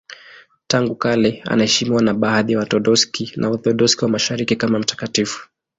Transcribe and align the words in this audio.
Tangu 0.67 0.95
kale 0.95 1.41
anaheshimiwa 1.45 2.01
na 2.03 2.13
baadhi 2.13 2.51
ya 2.53 2.57
Waorthodoksi 2.59 3.31
na 3.35 3.49
Waorthodoksi 3.49 3.97
wa 4.05 4.11
Mashariki 4.11 4.55
kama 4.55 4.79
mtakatifu. 4.79 5.49